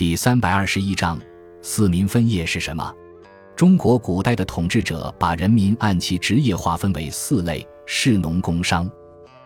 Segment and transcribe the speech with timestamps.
[0.00, 1.20] 第三百二十一章，
[1.60, 2.90] 四民分业是什么？
[3.54, 8.90] 中国古代的统治者把人民按其职业划分为四类：士、农、工、商。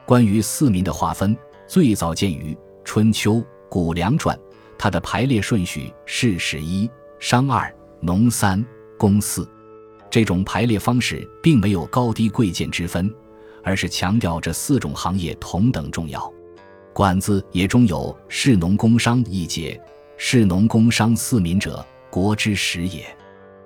[0.06, 1.36] 关于四民的划分，
[1.66, 2.54] 最早见于
[2.84, 3.32] 《春秋·
[3.68, 4.36] 谷梁传》，
[4.78, 7.68] 它的排列顺序是史一、商二、
[7.98, 8.64] 农三、
[8.96, 9.44] 工四。
[10.08, 13.12] 这种排列方式并没有高低贵贱之分，
[13.64, 16.32] 而是强调这四种行业同等重要。
[16.92, 19.82] 管子也中有“士、农、工、商”一节
[20.16, 23.04] ，“士、农、工、商四民者，国之始也。”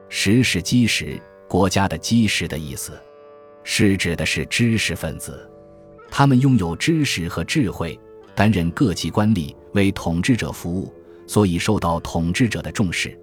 [0.08, 2.98] 识是基石，国家的基石的意思。
[3.62, 5.46] 是指的是知识分子，
[6.10, 7.98] 他们拥有知识和智慧，
[8.34, 10.90] 担任各级官吏，为统治者服务，
[11.26, 13.14] 所以受到统治者的重视。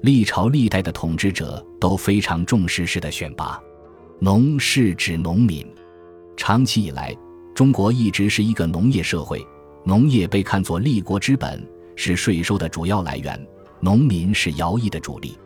[0.00, 3.62] 历朝历代的统治者都非常重视士的选拔。
[4.18, 5.66] 农是指农民。
[6.34, 7.14] 长期以来，
[7.54, 9.46] 中国一直是一个农业社会，
[9.84, 11.62] 农业被看作立国之本，
[12.04, 13.40] 是税收的主要来源，
[13.78, 15.38] 农民是徭役的主力。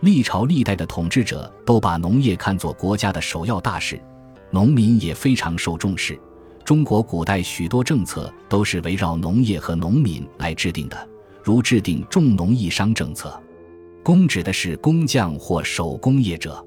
[0.00, 3.98] 历朝历代的统治者都把农业看作国家的首要大事，
[4.50, 6.20] 农民也非常受重视。
[6.62, 11.08] 中国古代许多政策都是围绕农业和农民来制定的，
[11.42, 13.42] 如制定重农抑商政策。
[14.02, 16.62] 工指的是工匠或手工业者，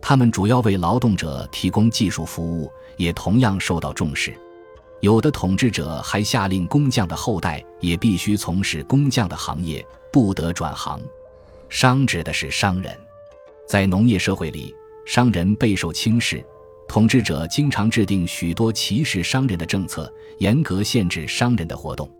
[0.00, 4.34] 他们主要为劳动者提供技术服务，也同样受到重视。
[5.00, 11.00] 有的统治者还下令工匠的后代也必须从事工匠的行业，不得转行。
[11.70, 12.94] 商指的是商人，
[13.66, 14.74] 在农业社会里，
[15.06, 16.44] 商人备受轻视，
[16.86, 22.10] 统治者经常制定许多歧视商人的政策，严格限制商人的活动。